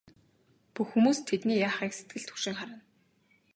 [0.73, 2.79] Бүх хүмүүс тэдний яахыг сэтгэл түгшин харна.